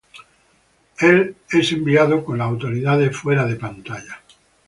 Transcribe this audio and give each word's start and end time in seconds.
Él 0.99 1.35
es 1.51 1.71
enviado 1.73 2.25
con 2.25 2.39
las 2.39 2.47
autoridades 2.47 3.15
fuera 3.15 3.45
de 3.45 3.55
pantalla. 3.55 4.19